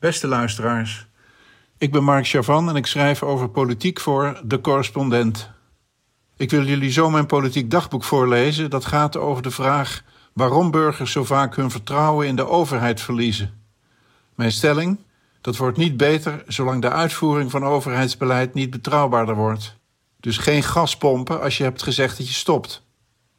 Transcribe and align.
Beste 0.00 0.26
luisteraars, 0.26 1.06
ik 1.78 1.92
ben 1.92 2.04
Mark 2.04 2.26
Chavan 2.26 2.68
en 2.68 2.76
ik 2.76 2.86
schrijf 2.86 3.22
over 3.22 3.48
politiek 3.48 4.00
voor 4.00 4.40
De 4.44 4.60
Correspondent. 4.60 5.50
Ik 6.36 6.50
wil 6.50 6.64
jullie 6.64 6.90
zo 6.90 7.10
mijn 7.10 7.26
politiek 7.26 7.70
dagboek 7.70 8.04
voorlezen. 8.04 8.70
Dat 8.70 8.84
gaat 8.84 9.16
over 9.16 9.42
de 9.42 9.50
vraag 9.50 10.02
waarom 10.32 10.70
burgers 10.70 11.12
zo 11.12 11.24
vaak 11.24 11.56
hun 11.56 11.70
vertrouwen 11.70 12.26
in 12.26 12.36
de 12.36 12.48
overheid 12.48 13.00
verliezen. 13.00 13.62
Mijn 14.34 14.52
stelling: 14.52 14.98
dat 15.40 15.56
wordt 15.56 15.76
niet 15.76 15.96
beter 15.96 16.42
zolang 16.46 16.82
de 16.82 16.90
uitvoering 16.90 17.50
van 17.50 17.64
overheidsbeleid 17.64 18.54
niet 18.54 18.70
betrouwbaarder 18.70 19.34
wordt. 19.34 19.76
Dus 20.20 20.38
geen 20.38 20.62
gaspompen 20.62 21.40
als 21.40 21.58
je 21.58 21.64
hebt 21.64 21.82
gezegd 21.82 22.16
dat 22.16 22.28
je 22.28 22.34
stopt. 22.34 22.82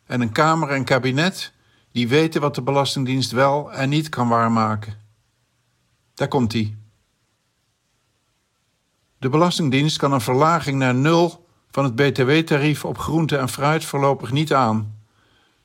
En 0.05 0.21
een 0.21 0.32
Kamer 0.32 0.70
en 0.70 0.84
kabinet 0.84 1.54
die 1.91 2.07
weten 2.07 2.41
wat 2.41 2.55
de 2.55 2.62
Belastingdienst 2.62 3.32
wel 3.32 3.73
en 3.73 3.89
niet 3.89 4.09
kan 4.09 4.28
waarmaken. 4.28 5.00
Daar 6.21 6.29
komt 6.29 6.53
hij. 6.53 6.75
De 9.18 9.29
Belastingdienst 9.29 9.97
kan 9.97 10.11
een 10.11 10.21
verlaging 10.21 10.77
naar 10.77 10.96
nul 10.96 11.47
van 11.71 11.83
het 11.83 11.96
btw-tarief 11.96 12.86
op 12.86 12.97
groente 12.97 13.37
en 13.37 13.50
fruit 13.50 13.86
voorlopig 13.86 14.32
niet 14.32 14.54
aan. 14.54 14.96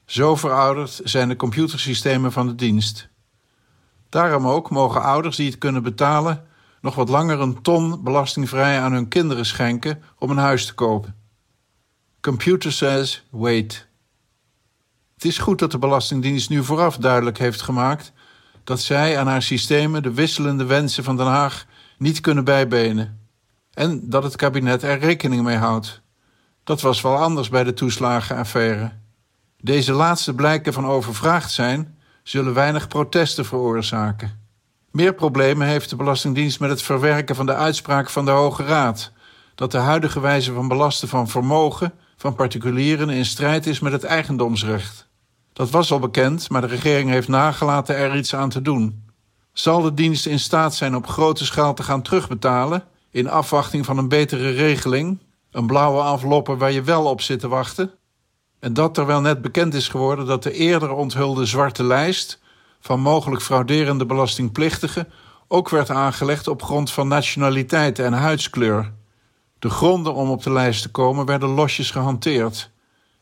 Zo 0.05 0.37
verouderd 0.37 1.01
zijn 1.05 1.29
de 1.29 1.37
computersystemen 1.37 2.33
van 2.33 2.47
de 2.47 2.55
dienst. 2.55 3.09
Daarom 4.09 4.47
ook 4.47 4.71
mogen 4.71 5.03
ouders 5.03 5.37
die 5.37 5.51
het 5.51 5.59
kunnen 5.59 5.83
betalen 5.83 6.47
nog 6.81 6.95
wat 6.95 7.09
langer 7.09 7.41
een 7.41 7.63
ton 7.63 8.03
belastingvrij 8.03 8.81
aan 8.81 8.93
hun 8.93 9.09
kinderen 9.09 9.47
schenken 9.47 10.03
om 10.19 10.31
een 10.31 10.37
huis 10.37 10.67
te 10.67 10.75
kopen. 10.75 11.17
Computer 12.21 12.73
says 12.73 13.27
wait. 13.31 13.89
Het 15.15 15.25
is 15.25 15.39
goed 15.39 15.59
dat 15.59 15.71
de 15.71 15.79
Belastingdienst 15.79 16.51
nu 16.51 16.65
vooraf 16.65 16.97
duidelijk 16.97 17.39
heeft 17.39 17.63
gemaakt 17.63 18.13
dat 18.67 18.81
zij 18.81 19.19
aan 19.19 19.27
haar 19.27 19.43
systemen 19.43 20.03
de 20.03 20.13
wisselende 20.13 20.65
wensen 20.65 21.05
van 21.05 21.17
Den 21.17 21.27
Haag 21.27 21.67
niet 21.99 22.21
kunnen 22.21 22.45
bijbenen. 22.45 23.21
En 23.73 24.01
dat 24.09 24.23
het 24.23 24.37
kabinet 24.37 24.83
er 24.83 24.99
rekening 24.99 25.43
mee 25.43 25.57
houdt. 25.57 26.01
Dat 26.65 26.81
was 26.81 27.01
wel 27.01 27.17
anders 27.17 27.49
bij 27.49 27.65
de 27.65 27.75
toeslagenaffaire. 27.75 28.93
Deze 29.61 29.93
laatste 29.93 30.35
blijken 30.35 30.73
van 30.73 30.87
overvraagd 30.87 31.53
zijn, 31.53 31.99
zullen 32.23 32.55
weinig 32.55 32.89
protesten 32.89 33.45
veroorzaken. 33.45 34.41
Meer 34.91 35.15
problemen 35.15 35.67
heeft 35.67 35.91
de 35.91 35.97
Belastingdienst 35.97 36.61
met 36.61 36.71
het 36.71 36.83
verwerken 36.83 37.37
van 37.37 37.47
de 37.47 37.55
uitspraak 37.55 38.11
van 38.11 38.25
de 38.25 38.31
Hoge 38.31 38.65
Raad, 38.65 39.13
dat 39.55 39.71
de 39.71 39.79
huidige 39.79 40.21
wijze 40.21 40.53
van 40.53 40.69
belasten 40.69 41.09
van 41.09 41.29
vermogen 41.29 41.93
van 42.17 42.35
particulieren 42.35 43.11
in 43.11 43.25
strijd 43.25 43.67
is 43.67 43.81
met 43.81 43.93
het 43.93 44.05
eigendomsrecht. 44.05 45.09
Dat 45.57 45.71
was 45.71 45.93
al 45.93 45.99
bekend, 45.99 46.51
maar 46.51 46.61
de 46.61 46.67
regering 46.67 47.11
heeft 47.11 47.29
nagelaten 47.29 47.97
er 47.97 48.17
iets 48.17 48.35
aan 48.35 48.49
te 48.49 48.63
doen. 48.63 49.05
Zal 49.53 49.83
de 49.83 49.95
dienst 49.95 50.27
in 50.27 50.39
staat 50.39 50.75
zijn 50.75 50.97
op 50.97 51.07
grote 51.07 51.45
schaal 51.45 51.75
te 51.75 51.83
gaan 51.83 52.03
terugbetalen, 52.03 52.85
in 53.11 53.29
afwachting 53.29 53.85
van 53.85 53.99
een 53.99 54.09
betere 54.09 54.51
regeling, 54.51 55.19
een 55.51 55.67
blauwe 55.67 56.03
enveloppe 56.13 56.57
waar 56.57 56.73
je 56.73 56.83
wel 56.83 57.05
op 57.05 57.21
zit 57.21 57.41
te 57.41 57.49
wachten? 57.49 57.91
En 58.61 58.73
dat 58.73 58.95
terwijl 58.95 59.21
net 59.21 59.43
bekend 59.43 59.75
is 59.75 59.89
geworden 59.89 60.27
dat 60.27 60.43
de 60.43 60.53
eerder 60.53 60.91
onthulde 60.91 61.45
zwarte 61.45 61.85
lijst 61.85 62.41
van 62.81 63.01
mogelijk 63.01 63.43
frauderende 63.43 64.07
belastingplichtigen 64.07 65.09
ook 65.49 65.69
werd 65.69 65.91
aangelegd 65.91 66.49
op 66.49 66.63
grond 66.63 66.91
van 66.91 67.09
nationaliteit 67.09 67.99
en 67.99 68.13
huidskleur. 68.13 68.93
De 69.59 69.71
gronden 69.71 70.15
om 70.15 70.31
op 70.31 70.43
de 70.43 70.53
lijst 70.53 70.83
te 70.83 70.91
komen 70.91 71.27
werden 71.27 71.49
losjes 71.49 71.91
gehanteerd. 71.91 72.71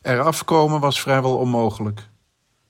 Er 0.01 0.21
afkomen 0.21 0.79
was 0.79 1.01
vrijwel 1.01 1.37
onmogelijk. 1.37 2.13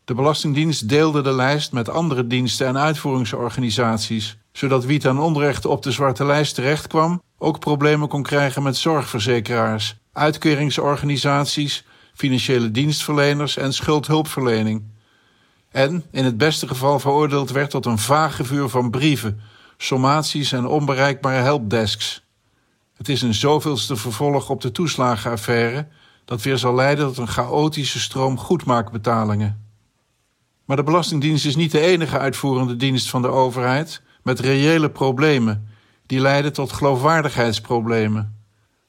De 0.05 0.13
Belastingdienst 0.13 0.89
deelde 0.89 1.21
de 1.21 1.33
lijst 1.33 1.71
met 1.71 1.89
andere 1.89 2.27
diensten 2.27 2.67
en 2.67 2.77
uitvoeringsorganisaties, 2.77 4.37
zodat 4.51 4.85
wie 4.85 4.99
ten 4.99 5.17
onrechte 5.17 5.69
op 5.69 5.83
de 5.83 5.91
zwarte 5.91 6.25
lijst 6.25 6.55
terechtkwam 6.55 7.21
ook 7.37 7.59
problemen 7.59 8.07
kon 8.07 8.23
krijgen 8.23 8.63
met 8.63 8.77
zorgverzekeraars, 8.77 9.95
uitkeringsorganisaties, 10.13 11.85
financiële 12.13 12.71
dienstverleners 12.71 13.57
en 13.57 13.73
schuldhulpverlening. 13.73 14.83
En 15.71 16.03
in 16.11 16.25
het 16.25 16.38
beste 16.38 16.67
geval 16.67 16.99
veroordeeld 16.99 17.51
werd 17.51 17.69
tot 17.69 17.85
een 17.85 17.99
vage 17.99 18.44
vuur 18.44 18.69
van 18.69 18.89
brieven, 18.89 19.41
sommaties 19.77 20.51
en 20.51 20.67
onbereikbare 20.67 21.41
helpdesks. 21.41 22.23
Het 22.97 23.09
is 23.09 23.21
een 23.21 23.33
zoveelste 23.33 23.95
vervolg 23.95 24.49
op 24.49 24.61
de 24.61 24.71
toeslagenaffaire 24.71 25.88
dat 26.25 26.41
weer 26.41 26.57
zal 26.57 26.75
leiden 26.75 27.05
tot 27.05 27.17
een 27.17 27.27
chaotische 27.27 27.99
stroom 27.99 28.38
goedmaakbetalingen. 28.38 29.64
Maar 30.65 30.77
de 30.77 30.83
Belastingdienst 30.83 31.45
is 31.45 31.55
niet 31.55 31.71
de 31.71 31.79
enige 31.79 32.19
uitvoerende 32.19 32.75
dienst 32.75 33.09
van 33.09 33.21
de 33.21 33.27
overheid 33.27 34.01
met 34.23 34.39
reële 34.39 34.89
problemen 34.89 35.67
die 36.05 36.19
leiden 36.19 36.53
tot 36.53 36.71
geloofwaardigheidsproblemen. 36.71 38.43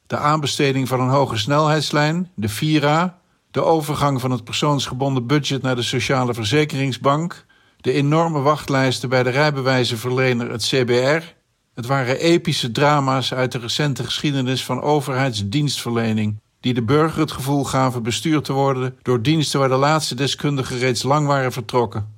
De 0.07 0.17
aanbesteding 0.17 0.89
van 0.89 1.01
een 1.01 1.09
hoge 1.09 1.37
snelheidslijn, 1.37 2.31
de 2.35 2.49
Vira, 2.49 3.19
de 3.51 3.65
overgang 3.65 4.21
van 4.21 4.31
het 4.31 4.45
persoonsgebonden 4.45 5.27
budget 5.27 5.63
naar 5.63 5.77
de 5.77 5.83
Sociale 5.83 6.35
Verzekeringsbank, 6.35 7.47
de 7.81 7.93
enorme 7.93 8.41
wachtlijsten 8.41 9.09
bij 9.09 9.23
de 9.23 9.31
rijbewijzenverlener, 9.31 10.51
het 10.51 10.63
CBR. 10.63 11.35
Het 11.75 11.87
waren 11.87 12.19
epische 12.19 12.71
drama's 12.73 13.33
uit 13.33 13.53
de 13.53 13.59
recente 13.59 14.05
geschiedenis 14.05 14.65
van 14.65 14.83
overheidsdienstverlening, 14.83 16.41
die 16.67 16.75
de 16.75 16.83
burger 16.83 17.21
het 17.21 17.33
gevoel 17.33 17.65
gaven 17.65 18.03
bestuurd 18.03 18.45
te 18.45 18.53
worden 18.53 18.99
door 19.03 19.23
diensten 19.23 19.61
waar 19.61 19.69
de 19.69 19.75
laatste 19.75 20.15
deskundigen 20.15 20.79
reeds 20.79 21.03
lang 21.03 21.27
waren 21.27 21.53
vertrokken. 21.53 22.15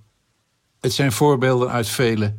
Het 0.80 0.92
zijn 0.92 1.12
voorbeelden 1.12 1.70
uit 1.70 1.88
vele, 1.88 2.34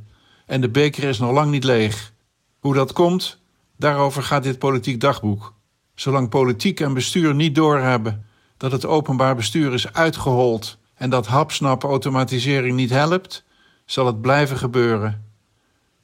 en 0.46 0.62
de 0.62 0.70
beker 0.70 1.04
is 1.04 1.20
nog 1.20 1.32
lang 1.32 1.52
niet 1.52 1.64
leeg. 1.64 2.14
Hoe 2.60 2.74
dat 2.74 2.94
komt, 2.94 3.40
daarover 3.78 4.24
gaat 4.24 4.44
dit 4.44 4.60
politiek 4.60 5.00
dagboek. 5.00 5.54
Zolang 5.96 6.30
politiek 6.30 6.80
en 6.80 6.94
bestuur 6.94 7.36
niet 7.36 7.56
doorhebben 7.56 8.26
dat 8.58 8.72
het 8.72 8.86
openbaar 8.86 9.36
bestuur 9.36 9.74
is 9.74 9.94
uitgehold 9.94 10.78
en 10.96 11.10
dat 11.10 11.28
hapsnap 11.28 11.84
automatisering 11.84 12.76
niet 12.76 12.90
helpt, 12.90 13.44
zal 13.86 14.06
het 14.06 14.22
blijven 14.22 14.58
gebeuren. 14.58 15.26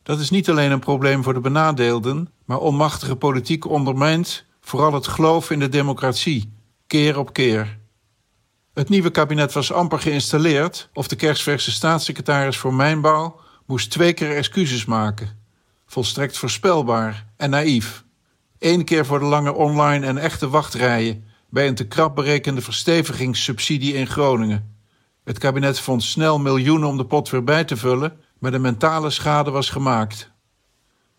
Dat 0.04 0.20
is 0.20 0.30
niet 0.30 0.50
alleen 0.50 0.72
een 0.72 0.80
probleem 0.80 1.24
voor 1.24 1.34
de 1.34 1.40
benadeelden, 1.40 2.30
maar 2.44 2.60
onmachtige 2.60 3.16
politiek 3.16 3.66
ondermijnt 3.70 4.46
vooral 4.66 4.94
het 4.94 5.08
geloof 5.08 5.52
in 5.52 5.60
de 5.60 5.70
democratie, 5.70 6.54
keer 6.88 7.18
op 7.18 7.34
keer. 7.34 7.78
Het 8.74 8.90
nieuwe 8.90 9.12
kabinet 9.12 9.54
was 9.54 9.72
amper 9.72 10.00
geïnstalleerd 10.00 10.90
of 10.94 11.08
de 11.08 11.16
kerstverse 11.16 11.72
staatssecretaris 11.72 12.58
voor 12.58 12.74
Mijnbouw 12.74 13.40
moest 13.66 13.92
twee 13.92 14.14
keer 14.14 14.36
excuses 14.36 14.86
maken. 14.86 15.40
Volstrekt 15.86 16.38
voorspelbaar 16.38 17.26
en 17.38 17.50
naïef. 17.50 18.04
Eén 18.60 18.86
keer 18.86 19.06
voor 19.06 19.20
de 19.20 19.26
lange 19.26 19.54
online 19.54 20.06
en 20.06 20.18
echte 20.18 20.50
wachtrijen 20.50 21.26
bij 21.50 21.68
een 21.68 21.76
te 21.76 21.88
krap 21.88 22.16
berekende 22.16 22.62
verstevigingssubsidie 22.62 23.94
in 23.94 24.08
Groningen. 24.08 24.76
Het 25.24 25.38
kabinet 25.38 25.80
vond 25.80 26.04
snel 26.04 26.40
miljoenen 26.40 26.88
om 26.88 26.98
de 26.98 27.06
pot 27.06 27.30
weer 27.30 27.44
bij 27.44 27.64
te 27.64 27.78
vullen, 27.78 28.20
maar 28.40 28.52
de 28.52 28.60
mentale 28.60 29.10
schade 29.10 29.52
was 29.52 29.70
gemaakt. 29.70 30.32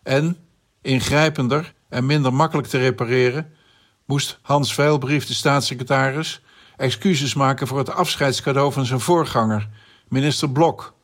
En, 0.03 0.37
ingrijpender 0.81 1.75
en 1.89 2.05
minder 2.05 2.33
makkelijk 2.33 2.67
te 2.67 2.77
repareren, 2.77 3.53
moest 4.05 4.39
Hans 4.41 4.73
Veilbrief, 4.73 5.25
de 5.25 5.33
staatssecretaris, 5.33 6.41
excuses 6.77 7.33
maken 7.33 7.67
voor 7.67 7.77
het 7.77 7.89
afscheidscadeau 7.89 8.71
van 8.71 8.85
zijn 8.85 8.99
voorganger, 8.99 9.69
minister 10.07 10.49
Blok. 10.49 10.95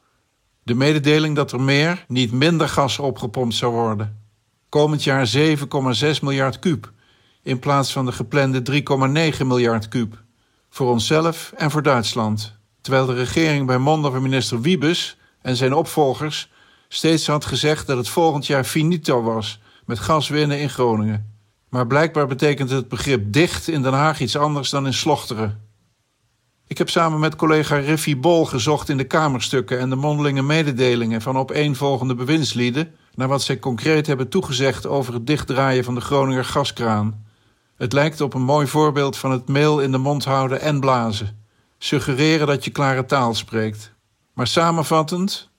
De 0.63 0.73
mededeling 0.73 1.35
dat 1.35 1.51
er 1.51 1.61
meer, 1.61 2.05
niet 2.07 2.31
minder 2.31 2.69
gas 2.69 2.99
opgepompt 2.99 3.55
zou 3.55 3.73
worden. 3.73 4.21
Komend 4.69 5.03
jaar 5.03 5.31
7,6 5.37 6.19
miljard 6.21 6.59
kuub 6.59 6.91
in 7.43 7.59
plaats 7.59 7.91
van 7.91 8.05
de 8.05 8.11
geplande 8.11 8.83
3,9 9.37 9.45
miljard 9.45 9.87
kuub. 9.87 10.23
Voor 10.69 10.89
onszelf 10.89 11.53
en 11.57 11.71
voor 11.71 11.81
Duitsland. 11.83 12.55
Terwijl 12.81 13.05
de 13.05 13.13
regering 13.13 13.67
bij 13.67 13.77
monden 13.77 14.11
van 14.11 14.21
minister 14.21 14.61
Wiebes 14.61 15.17
en 15.41 15.55
zijn 15.55 15.73
opvolgers 15.73 16.51
steeds 16.87 17.27
had 17.27 17.45
gezegd 17.45 17.87
dat 17.87 17.97
het 17.97 18.09
volgend 18.09 18.45
jaar 18.45 18.63
finito 18.63 19.23
was 19.23 19.59
met 19.85 19.99
gas 19.99 20.29
winnen 20.29 20.59
in 20.59 20.69
Groningen. 20.69 21.31
Maar 21.69 21.87
blijkbaar 21.87 22.27
betekent 22.27 22.69
het 22.69 22.87
begrip 22.87 23.33
dicht 23.33 23.67
in 23.67 23.81
Den 23.81 23.93
Haag 23.93 24.19
iets 24.19 24.37
anders 24.37 24.69
dan 24.69 24.85
in 24.85 24.93
Slochteren. 24.93 25.61
Ik 26.67 26.77
heb 26.77 26.89
samen 26.89 27.19
met 27.19 27.35
collega 27.35 27.75
Riffy 27.75 28.19
Bol 28.19 28.45
gezocht 28.45 28.89
in 28.89 28.97
de 28.97 29.03
kamerstukken 29.03 29.79
en 29.79 29.89
de 29.89 29.95
mondelinge 29.95 30.41
mededelingen 30.41 31.21
van 31.21 31.37
opeenvolgende 31.37 32.15
bewindslieden 32.15 32.95
naar 33.15 33.27
wat 33.27 33.41
zij 33.41 33.59
concreet 33.59 34.07
hebben 34.07 34.29
toegezegd 34.29 34.87
over 34.87 35.13
het 35.13 35.27
dichtdraaien 35.27 35.83
van 35.83 35.95
de 35.95 36.01
Groninger 36.01 36.45
gaskraan. 36.45 37.25
Het 37.75 37.93
lijkt 37.93 38.21
op 38.21 38.33
een 38.33 38.41
mooi 38.41 38.67
voorbeeld 38.67 39.17
van 39.17 39.31
het 39.31 39.47
meel 39.47 39.79
in 39.79 39.91
de 39.91 39.97
mond 39.97 40.25
houden 40.25 40.61
en 40.61 40.79
blazen. 40.79 41.41
Suggereren 41.77 42.47
dat 42.47 42.63
je 42.63 42.71
klare 42.71 43.05
taal 43.05 43.33
spreekt. 43.35 43.93
Maar 44.33 44.47
samenvattend, 44.47 45.49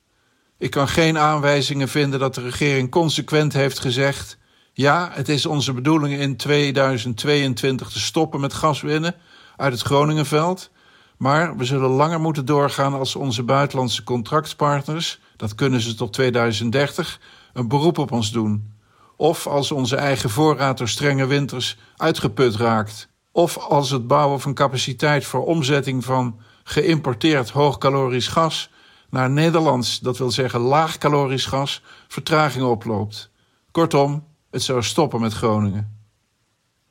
ik 0.58 0.70
kan 0.70 0.88
geen 0.88 1.18
aanwijzingen 1.18 1.88
vinden 1.88 2.20
dat 2.20 2.34
de 2.34 2.40
regering 2.40 2.90
consequent 2.90 3.52
heeft 3.52 3.78
gezegd: 3.78 4.38
ja, 4.72 5.10
het 5.12 5.28
is 5.28 5.46
onze 5.46 5.72
bedoeling 5.72 6.20
in 6.20 6.36
2022 6.36 7.90
te 7.90 8.00
stoppen 8.00 8.40
met 8.40 8.54
gaswinnen 8.54 9.14
uit 9.56 9.72
het 9.72 9.82
Groningenveld, 9.82 10.70
maar 11.16 11.56
we 11.56 11.64
zullen 11.64 11.90
langer 11.90 12.20
moeten 12.20 12.44
doorgaan 12.44 12.94
als 12.94 13.16
onze 13.16 13.42
buitenlandse 13.42 14.02
contractpartners, 14.02 15.20
dat 15.36 15.54
kunnen 15.54 15.80
ze 15.80 15.94
tot 15.94 16.12
2030, 16.12 17.20
een 17.52 17.68
beroep 17.68 17.98
op 17.98 18.12
ons 18.12 18.32
doen. 18.32 18.72
Of 19.16 19.46
als 19.46 19.72
onze 19.72 19.96
eigen 19.96 20.30
voorraad 20.30 20.78
door 20.78 20.88
strenge 20.88 21.26
winters 21.26 21.76
uitgeput 21.96 22.56
raakt. 22.56 23.08
Of 23.32 23.58
als 23.58 23.90
het 23.90 24.06
bouwen 24.06 24.40
van 24.40 24.54
capaciteit 24.54 25.24
voor 25.24 25.44
omzetting 25.44 26.04
van 26.04 26.40
geïmporteerd 26.64 27.50
hoogcalorisch 27.50 28.28
gas 28.28 28.70
naar 29.14 29.30
Nederlands, 29.30 30.00
dat 30.00 30.18
wil 30.18 30.30
zeggen 30.30 30.60
laagcalorisch 30.60 31.46
gas, 31.46 31.82
vertraging 32.08 32.64
oploopt. 32.64 33.30
Kortom, 33.70 34.26
het 34.50 34.62
zou 34.62 34.82
stoppen 34.82 35.20
met 35.20 35.32
Groningen. 35.32 35.98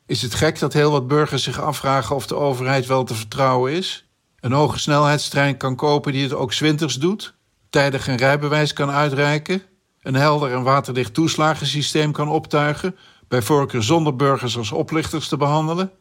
Is 0.06 0.22
het 0.22 0.34
gek 0.34 0.60
dat 0.60 0.74
heel 0.74 0.92
wat 0.92 1.08
burgers 1.08 1.44
zich 1.44 1.62
afvragen 1.62 2.16
of 2.16 2.28
de 2.28 2.36
overheid 2.36 2.86
wel 2.86 3.04
te 3.04 3.16
vertrouwen 3.16 3.72
is? 3.72 4.08
Een 4.40 4.52
hoge 4.52 4.80
snelheidstrein 4.80 5.58
kan 5.58 5.76
kopen 5.76 6.12
die 6.12 6.24
het 6.24 6.34
ook 6.34 6.54
zwinters 6.54 6.96
doet? 6.96 7.36
Tijdig 7.70 8.08
een 8.08 8.18
rijbewijs 8.18 8.74
kan 8.74 8.90
uitreiken? 8.90 9.62
Een 10.02 10.16
helder 10.16 10.52
en 10.52 10.64
waterdicht 10.64 11.14
toeslagensysteem 11.14 12.12
kan 12.12 12.30
optuigen, 12.30 12.96
bij 13.28 13.42
voorkeur 13.42 13.84
zonder 13.84 14.16
burgers 14.16 14.58
als 14.58 14.72
oplichters 14.72 15.28
te 15.28 15.38
behandelen? 15.38 15.92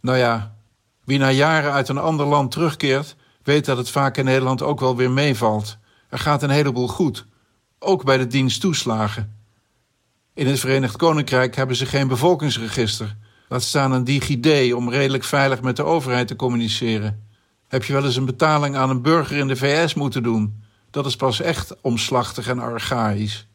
Nou 0.00 0.18
ja, 0.18 0.56
wie 1.04 1.18
na 1.18 1.30
jaren 1.30 1.72
uit 1.72 1.88
een 1.88 1.98
ander 1.98 2.26
land 2.26 2.50
terugkeert, 2.50 3.16
weet 3.44 3.64
dat 3.64 3.76
het 3.76 3.90
vaak 3.90 4.16
in 4.16 4.24
Nederland 4.24 4.62
ook 4.62 4.80
wel 4.80 4.96
weer 4.96 5.10
meevalt. 5.10 5.76
Er 6.08 6.18
gaat 6.18 6.42
een 6.42 6.50
heleboel 6.50 6.88
goed, 6.88 7.26
ook 7.78 8.04
bij 8.04 8.16
de 8.16 8.26
dienst 8.26 8.60
toeslagen. 8.60 9.36
In 10.34 10.46
het 10.46 10.60
Verenigd 10.60 10.96
Koninkrijk 10.96 11.56
hebben 11.56 11.76
ze 11.76 11.86
geen 11.86 12.08
bevolkingsregister. 12.08 13.16
Laat 13.48 13.62
staan 13.62 13.92
een 13.92 14.04
DigiD 14.04 14.74
om 14.74 14.90
redelijk 14.90 15.24
veilig 15.24 15.62
met 15.62 15.76
de 15.76 15.84
overheid 15.84 16.28
te 16.28 16.36
communiceren. 16.36 17.26
Heb 17.68 17.84
je 17.84 17.92
wel 17.92 18.04
eens 18.04 18.16
een 18.16 18.24
betaling 18.24 18.76
aan 18.76 18.90
een 18.90 19.02
burger 19.02 19.36
in 19.36 19.48
de 19.48 19.56
VS 19.56 19.94
moeten 19.94 20.22
doen? 20.22 20.62
Dat 20.90 21.06
is 21.06 21.16
pas 21.16 21.40
echt 21.40 21.80
omslachtig 21.80 22.48
en 22.48 22.58
archaïs. 22.58 23.46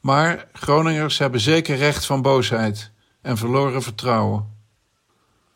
Maar 0.00 0.46
Groningers 0.52 1.18
hebben 1.18 1.40
zeker 1.40 1.76
recht 1.76 2.06
van 2.06 2.22
boosheid 2.22 2.90
en 3.22 3.36
verloren 3.36 3.82
vertrouwen. 3.82 4.52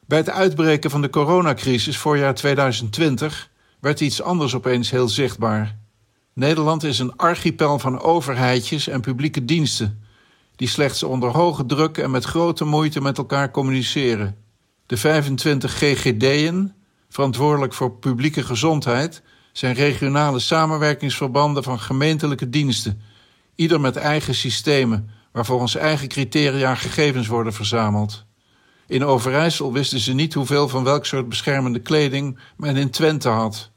Bij 0.06 0.18
het 0.18 0.30
uitbreken 0.30 0.90
van 0.90 1.02
de 1.02 1.10
coronacrisis 1.10 1.98
voorjaar 1.98 2.34
2020 2.34 3.50
werd 3.80 4.00
iets 4.00 4.22
anders 4.22 4.54
opeens 4.54 4.90
heel 4.90 5.08
zichtbaar. 5.08 5.78
Nederland 6.32 6.84
is 6.84 6.98
een 6.98 7.16
archipel 7.16 7.78
van 7.78 8.00
overheidjes 8.00 8.88
en 8.88 9.00
publieke 9.00 9.44
diensten, 9.44 10.02
die 10.56 10.68
slechts 10.68 11.02
onder 11.02 11.30
hoge 11.30 11.66
druk 11.66 11.98
en 11.98 12.10
met 12.10 12.24
grote 12.24 12.64
moeite 12.64 13.00
met 13.00 13.18
elkaar 13.18 13.50
communiceren. 13.50 14.36
De 14.86 14.96
25 14.96 15.72
GGD'en, 15.72 16.74
verantwoordelijk 17.08 17.72
voor 17.72 17.92
publieke 17.92 18.42
gezondheid, 18.42 19.22
zijn 19.52 19.74
regionale 19.74 20.38
samenwerkingsverbanden 20.38 21.62
van 21.62 21.80
gemeentelijke 21.80 22.48
diensten, 22.50 23.00
ieder 23.54 23.80
met 23.80 23.96
eigen 23.96 24.34
systemen, 24.34 25.10
waar 25.32 25.44
volgens 25.44 25.74
eigen 25.74 26.08
criteria 26.08 26.74
gegevens 26.74 27.26
worden 27.26 27.52
verzameld. 27.52 28.26
In 28.88 29.04
Overijssel 29.04 29.72
wisten 29.72 29.98
ze 29.98 30.12
niet 30.12 30.34
hoeveel 30.34 30.68
van 30.68 30.84
welk 30.84 31.06
soort 31.06 31.28
beschermende 31.28 31.78
kleding 31.78 32.38
men 32.56 32.76
in 32.76 32.90
Twente 32.90 33.28
had. 33.28 33.70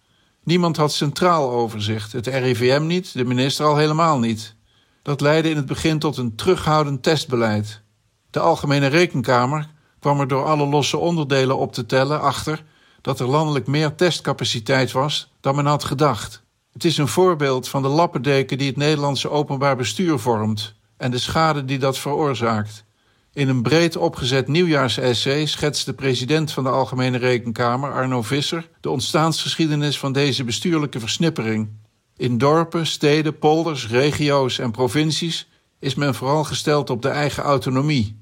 Niemand 0.44 0.78
had 0.78 0.94
centraal 0.94 1.52
overzicht, 1.52 2.12
het 2.12 2.28
RIVM 2.28 2.86
niet, 2.86 3.14
de 3.14 3.26
minister 3.26 3.66
al 3.66 3.78
helemaal 3.78 4.20
niet. 4.20 4.56
Dat 5.02 5.22
leidde 5.22 5.50
in 5.50 5.56
het 5.56 5.66
begin 5.66 6.00
tot 6.00 6.18
een 6.18 6.36
terughoudend 6.36 7.04
testbeleid. 7.04 7.82
De 8.30 8.40
Algemene 8.40 8.88
Rekenkamer 8.88 9.70
kwam 10.00 10.20
er 10.20 10.28
door 10.28 10.46
alle 10.46 10.68
losse 10.68 10.98
onderdelen 10.98 11.58
op 11.58 11.74
te 11.74 11.86
tellen 11.86 12.22
achter 12.22 12.64
dat 13.02 13.20
er 13.20 13.28
landelijk 13.28 13.68
meer 13.68 13.96
testcapaciteit 13.96 14.92
was 14.92 15.32
dan 15.40 15.56
men 15.56 15.66
had 15.66 15.84
gedacht. 15.84 16.44
Het 16.74 16.84
is 16.84 16.98
een 16.98 17.08
voorbeeld 17.08 17.68
van 17.68 17.82
de 17.82 17.88
lappendeken 17.88 18.58
die 18.58 18.68
het 18.68 18.78
Nederlandse 18.78 19.30
openbaar 19.30 19.76
bestuur 19.76 20.20
vormt 20.20 20.74
en 20.98 21.12
de 21.12 21.18
schade 21.18 21.66
die 21.66 21.80
dat 21.80 21.98
veroorzaakt. 21.98 22.84
In 23.34 23.50
een 23.50 23.62
breed 23.62 23.96
opgezet 23.96 24.48
nieuwjaarsessay 24.48 25.46
schetst 25.46 25.86
de 25.86 25.94
president 25.94 26.52
van 26.52 26.64
de 26.64 26.70
Algemene 26.70 27.18
Rekenkamer, 27.18 27.94
Arno 27.94 28.22
Visser, 28.22 28.70
de 28.82 28.90
ontstaansgeschiedenis 28.90 30.00
van 30.00 30.14
deze 30.14 30.44
bestuurlijke 30.44 31.00
versnippering. 31.00 31.70
In 32.18 32.38
dorpen, 32.38 32.86
steden, 32.88 33.38
polders, 33.38 33.88
regio's 33.88 34.60
en 34.60 34.72
provincies 34.72 35.50
is 35.80 35.96
men 35.96 36.16
vooral 36.16 36.44
gesteld 36.44 36.90
op 36.90 37.02
de 37.02 37.10
eigen 37.10 37.44
autonomie. 37.44 38.20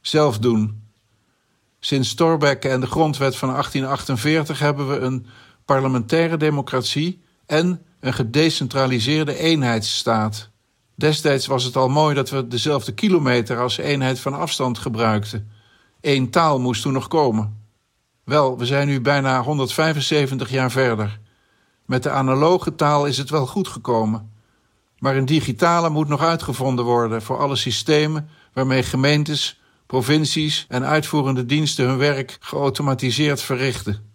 Zelf 0.00 0.38
doen. 0.38 0.82
Sinds 1.80 2.14
Thorbecke 2.14 2.68
en 2.68 2.80
de 2.80 2.86
grondwet 2.86 3.36
van 3.36 3.48
1848 3.48 4.58
hebben 4.58 4.88
we 4.88 4.98
een 4.98 5.26
parlementaire 5.64 6.36
democratie 6.36 7.22
en 7.46 7.82
een 8.00 8.14
gedecentraliseerde 8.14 9.38
eenheidsstaat. 9.38 10.50
Destijds 10.96 11.46
was 11.46 11.64
het 11.64 11.76
al 11.76 11.88
mooi 11.88 12.14
dat 12.14 12.30
we 12.30 12.48
dezelfde 12.48 12.94
kilometer 12.94 13.60
als 13.60 13.76
eenheid 13.78 14.20
van 14.20 14.34
afstand 14.34 14.78
gebruikten. 14.78 15.50
Eén 16.00 16.30
taal 16.30 16.60
moest 16.60 16.82
toen 16.82 16.92
nog 16.92 17.08
komen. 17.08 17.64
Wel, 18.24 18.58
we 18.58 18.66
zijn 18.66 18.86
nu 18.86 19.00
bijna 19.00 19.42
175 19.42 20.50
jaar 20.50 20.70
verder. 20.70 21.20
Met 21.86 22.02
de 22.02 22.10
analoge 22.10 22.74
taal 22.74 23.06
is 23.06 23.18
het 23.18 23.30
wel 23.30 23.46
goed 23.46 23.68
gekomen. 23.68 24.30
Maar 24.98 25.16
een 25.16 25.24
digitale 25.24 25.90
moet 25.90 26.08
nog 26.08 26.20
uitgevonden 26.20 26.84
worden 26.84 27.22
voor 27.22 27.38
alle 27.38 27.56
systemen 27.56 28.28
waarmee 28.52 28.82
gemeentes, 28.82 29.60
provincies 29.86 30.66
en 30.68 30.84
uitvoerende 30.84 31.46
diensten 31.46 31.86
hun 31.86 31.98
werk 31.98 32.36
geautomatiseerd 32.40 33.42
verrichten. 33.42 34.05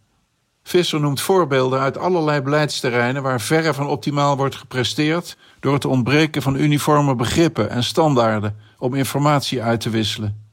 Visser 0.72 1.00
noemt 1.00 1.22
voorbeelden 1.22 1.80
uit 1.80 1.98
allerlei 1.98 2.42
beleidsterreinen 2.42 3.24
waar 3.24 3.42
verre 3.42 3.74
van 3.74 3.88
optimaal 3.88 4.38
wordt 4.38 4.56
gepresteerd 4.56 5.38
door 5.60 5.74
het 5.74 5.86
ontbreken 5.86 6.42
van 6.42 6.56
uniforme 6.56 7.16
begrippen 7.16 7.70
en 7.70 7.84
standaarden 7.84 8.56
om 8.78 8.94
informatie 8.94 9.62
uit 9.62 9.82
te 9.82 9.90
wisselen. 9.90 10.46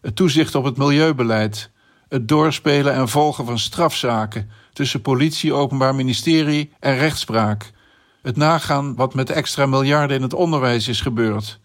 Het 0.00 0.16
toezicht 0.16 0.54
op 0.54 0.64
het 0.64 0.76
milieubeleid, 0.76 1.70
het 2.08 2.28
doorspelen 2.28 2.92
en 2.92 3.08
volgen 3.08 3.44
van 3.44 3.58
strafzaken 3.58 4.50
tussen 4.72 5.02
politie, 5.02 5.52
openbaar 5.52 5.94
ministerie 5.94 6.72
en 6.80 6.96
rechtspraak, 6.96 7.70
het 8.22 8.36
nagaan 8.36 8.94
wat 8.94 9.14
met 9.14 9.30
extra 9.30 9.66
miljarden 9.66 10.16
in 10.16 10.22
het 10.22 10.34
onderwijs 10.34 10.88
is 10.88 11.00
gebeurd. 11.00 11.60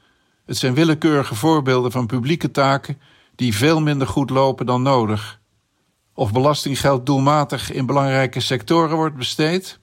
Het 0.45 0.57
zijn 0.57 0.73
willekeurige 0.73 1.35
voorbeelden 1.35 1.91
van 1.91 2.05
publieke 2.05 2.51
taken 2.51 2.99
die 3.35 3.55
veel 3.55 3.81
minder 3.81 4.07
goed 4.07 4.29
lopen 4.29 4.65
dan 4.65 4.81
nodig. 4.81 5.41
Of 6.13 6.31
belastinggeld 6.31 7.05
doelmatig 7.05 7.71
in 7.71 7.85
belangrijke 7.85 8.39
sectoren 8.39 8.95
wordt 8.95 9.15
besteed? 9.15 9.79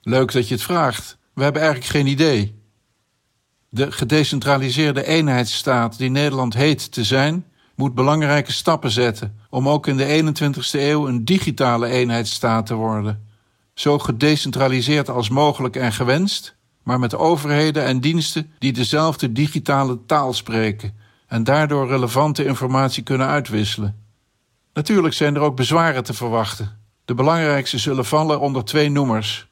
Leuk 0.00 0.32
dat 0.32 0.48
je 0.48 0.54
het 0.54 0.62
vraagt. 0.62 1.18
We 1.34 1.42
hebben 1.42 1.62
eigenlijk 1.62 1.90
geen 1.90 2.06
idee. 2.06 2.62
De 3.68 3.92
gedecentraliseerde 3.92 5.06
eenheidsstaat 5.06 5.98
die 5.98 6.10
Nederland 6.10 6.54
heet 6.54 6.92
te 6.92 7.04
zijn, 7.04 7.44
moet 7.74 7.94
belangrijke 7.94 8.52
stappen 8.52 8.90
zetten 8.90 9.38
om 9.50 9.68
ook 9.68 9.86
in 9.86 9.96
de 9.96 10.34
21ste 10.34 10.80
eeuw 10.80 11.08
een 11.08 11.24
digitale 11.24 11.86
eenheidsstaat 11.86 12.66
te 12.66 12.74
worden. 12.74 13.28
Zo 13.74 13.98
gedecentraliseerd 13.98 15.10
als 15.10 15.28
mogelijk 15.28 15.76
en 15.76 15.92
gewenst, 15.92 16.56
maar 16.82 16.98
met 16.98 17.14
overheden 17.14 17.84
en 17.84 18.00
diensten 18.00 18.52
die 18.58 18.72
dezelfde 18.72 19.32
digitale 19.32 19.98
taal 20.06 20.32
spreken 20.32 20.94
en 21.26 21.44
daardoor 21.44 21.88
relevante 21.88 22.44
informatie 22.44 23.02
kunnen 23.02 23.26
uitwisselen. 23.26 24.03
Natuurlijk 24.74 25.14
zijn 25.14 25.34
er 25.34 25.40
ook 25.40 25.56
bezwaren 25.56 26.04
te 26.04 26.14
verwachten. 26.14 26.78
De 27.04 27.14
belangrijkste 27.14 27.78
zullen 27.78 28.04
vallen 28.04 28.40
onder 28.40 28.64
twee 28.64 28.90
noemers. 28.90 29.48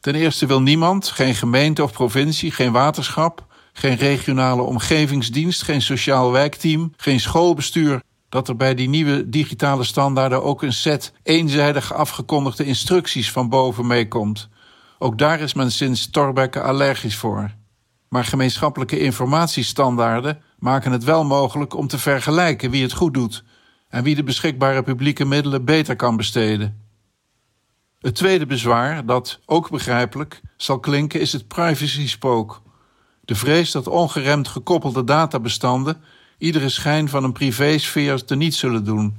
Ten 0.00 0.14
eerste 0.14 0.46
wil 0.46 0.62
niemand, 0.62 1.08
geen 1.08 1.34
gemeente 1.34 1.82
of 1.82 1.92
provincie, 1.92 2.50
geen 2.50 2.72
waterschap, 2.72 3.46
geen 3.72 3.96
regionale 3.96 4.62
omgevingsdienst, 4.62 5.62
geen 5.62 5.82
sociaal 5.82 6.32
wijkteam, 6.32 6.92
geen 6.96 7.20
schoolbestuur, 7.20 8.02
dat 8.28 8.48
er 8.48 8.56
bij 8.56 8.74
die 8.74 8.88
nieuwe 8.88 9.28
digitale 9.28 9.84
standaarden 9.84 10.42
ook 10.42 10.62
een 10.62 10.72
set 10.72 11.12
eenzijdig 11.22 11.94
afgekondigde 11.94 12.64
instructies 12.64 13.32
van 13.32 13.48
boven 13.48 13.86
meekomt. 13.86 14.48
Ook 14.98 15.18
daar 15.18 15.40
is 15.40 15.54
men 15.54 15.72
sinds 15.72 16.10
Thorbecke 16.10 16.62
allergisch 16.62 17.16
voor. 17.16 17.50
Maar 18.08 18.24
gemeenschappelijke 18.24 19.00
informatiestandaarden 19.00 20.42
maken 20.58 20.92
het 20.92 21.04
wel 21.04 21.24
mogelijk 21.24 21.74
om 21.74 21.86
te 21.86 21.98
vergelijken 21.98 22.70
wie 22.70 22.82
het 22.82 22.92
goed 22.92 23.14
doet 23.14 23.44
en 23.88 24.02
wie 24.02 24.14
de 24.14 24.22
beschikbare 24.22 24.82
publieke 24.82 25.24
middelen 25.24 25.64
beter 25.64 25.96
kan 25.96 26.16
besteden. 26.16 26.86
Het 27.98 28.14
tweede 28.14 28.46
bezwaar, 28.46 29.06
dat 29.06 29.40
ook 29.46 29.70
begrijpelijk 29.70 30.40
zal 30.56 30.80
klinken, 30.80 31.20
is 31.20 31.32
het 31.32 31.48
privacy-spook. 31.48 32.62
De 33.24 33.34
vrees 33.34 33.70
dat 33.70 33.86
ongeremd 33.86 34.48
gekoppelde 34.48 35.04
databestanden 35.04 36.02
iedere 36.38 36.68
schijn 36.68 37.08
van 37.08 37.24
een 37.24 37.32
privésfeer 37.32 38.24
teniet 38.24 38.54
zullen 38.54 38.84
doen. 38.84 39.16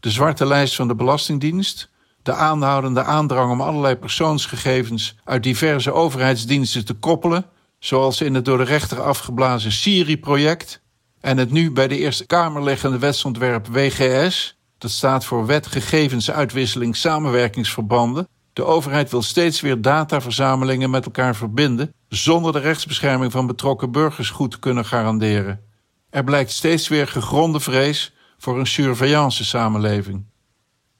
De 0.00 0.10
zwarte 0.10 0.46
lijst 0.46 0.74
van 0.74 0.88
de 0.88 0.94
Belastingdienst, 0.94 1.90
de 2.22 2.34
aanhoudende 2.34 3.02
aandrang 3.02 3.52
om 3.52 3.60
allerlei 3.60 3.96
persoonsgegevens 3.96 5.16
uit 5.24 5.42
diverse 5.42 5.92
overheidsdiensten 5.92 6.84
te 6.84 6.94
koppelen, 6.94 7.46
zoals 7.78 8.20
in 8.20 8.34
het 8.34 8.44
door 8.44 8.58
de 8.58 8.64
rechter 8.64 9.02
afgeblazen 9.02 9.72
Siri-project, 9.72 10.82
en 11.20 11.38
het 11.38 11.50
nu 11.50 11.70
bij 11.70 11.88
de 11.88 11.98
Eerste 11.98 12.26
Kamer 12.26 12.62
liggende 12.62 12.98
wetsontwerp 12.98 13.66
WGS, 13.66 14.58
dat 14.78 14.90
staat 14.90 15.24
voor 15.24 15.46
Wet 15.46 15.66
Gegevensuitwisseling 15.66 16.96
Samenwerkingsverbanden. 16.96 18.28
De 18.52 18.64
overheid 18.64 19.10
wil 19.10 19.22
steeds 19.22 19.60
weer 19.60 19.80
dataverzamelingen 19.80 20.90
met 20.90 21.04
elkaar 21.04 21.36
verbinden, 21.36 21.94
zonder 22.08 22.52
de 22.52 22.58
rechtsbescherming 22.58 23.32
van 23.32 23.46
betrokken 23.46 23.90
burgers 23.90 24.30
goed 24.30 24.50
te 24.50 24.58
kunnen 24.58 24.84
garanderen. 24.84 25.64
Er 26.10 26.24
blijkt 26.24 26.50
steeds 26.50 26.88
weer 26.88 27.08
gegronde 27.08 27.60
vrees 27.60 28.12
voor 28.38 28.58
een 28.58 28.66
surveillance 28.66 29.44
samenleving. 29.44 30.24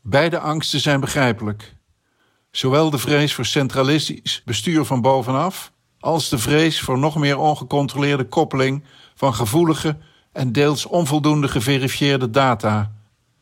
Beide 0.03 0.39
angsten 0.39 0.81
zijn 0.81 1.00
begrijpelijk. 1.00 1.77
Zowel 2.50 2.91
de 2.91 2.99
vrees 2.99 3.35
voor 3.35 3.47
centralistisch 3.47 4.43
bestuur 4.45 4.85
van 4.85 5.00
bovenaf, 5.00 5.73
als 6.00 6.29
de 6.29 6.39
vrees 6.39 6.81
voor 6.81 6.99
nog 6.99 7.17
meer 7.17 7.39
ongecontroleerde 7.39 8.29
koppeling 8.29 8.85
van 9.15 9.35
gevoelige 9.35 9.99
en 10.32 10.52
deels 10.52 10.87
onvoldoende 10.87 11.49
geverifieerde 11.49 12.30
data. 12.30 12.92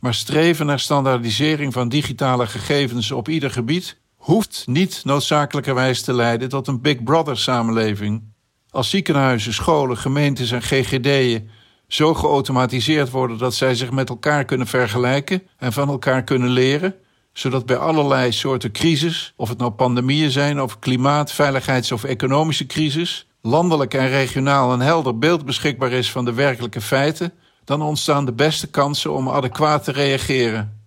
Maar 0.00 0.14
streven 0.14 0.66
naar 0.66 0.80
standaardisering 0.80 1.72
van 1.72 1.88
digitale 1.88 2.46
gegevens 2.46 3.10
op 3.10 3.28
ieder 3.28 3.50
gebied 3.50 3.96
hoeft 4.16 4.62
niet 4.66 5.00
noodzakelijkerwijs 5.04 6.02
te 6.02 6.12
leiden 6.14 6.48
tot 6.48 6.66
een 6.66 6.80
Big 6.80 7.02
Brother 7.02 7.38
samenleving. 7.38 8.22
Als 8.70 8.90
ziekenhuizen, 8.90 9.54
scholen, 9.54 9.96
gemeentes 9.96 10.50
en 10.50 10.62
GGD'en 10.62 11.50
zo 11.88 12.14
geautomatiseerd 12.14 13.10
worden 13.10 13.38
dat 13.38 13.54
zij 13.54 13.74
zich 13.74 13.90
met 13.90 14.08
elkaar 14.08 14.44
kunnen 14.44 14.66
vergelijken 14.66 15.42
en 15.56 15.72
van 15.72 15.88
elkaar 15.88 16.24
kunnen 16.24 16.50
leren, 16.50 16.94
zodat 17.32 17.66
bij 17.66 17.76
allerlei 17.76 18.32
soorten 18.32 18.72
crisis, 18.72 19.32
of 19.36 19.48
het 19.48 19.58
nou 19.58 19.70
pandemieën 19.70 20.30
zijn 20.30 20.60
of 20.60 20.78
klimaat, 20.78 21.32
veiligheids- 21.32 21.92
of 21.92 22.04
economische 22.04 22.66
crisis, 22.66 23.27
landelijk 23.48 23.94
en 23.94 24.08
regionaal 24.08 24.72
een 24.72 24.80
helder 24.80 25.18
beeld 25.18 25.44
beschikbaar 25.44 25.92
is 25.92 26.10
van 26.10 26.24
de 26.24 26.32
werkelijke 26.32 26.80
feiten, 26.80 27.32
dan 27.64 27.82
ontstaan 27.82 28.24
de 28.24 28.32
beste 28.32 28.66
kansen 28.66 29.12
om 29.12 29.28
adequaat 29.28 29.84
te 29.84 29.92
reageren. 29.92 30.82